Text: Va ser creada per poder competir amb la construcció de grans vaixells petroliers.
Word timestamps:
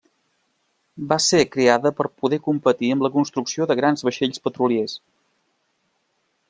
Va 1.11 1.17
ser 1.25 1.41
creada 1.55 1.91
per 1.99 2.07
poder 2.23 2.39
competir 2.47 2.91
amb 2.95 3.07
la 3.07 3.13
construcció 3.19 3.69
de 3.73 3.77
grans 3.83 4.05
vaixells 4.09 4.43
petroliers. 4.49 4.99